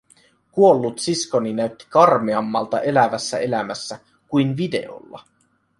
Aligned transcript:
Kuollut 0.51 0.99
siskoni 0.99 1.53
näytti 1.53 1.85
karmeammalta 1.89 2.81
elävässä 2.81 3.37
elämässä 3.39 3.99
kuin 4.27 4.57
videolla. 4.57 5.21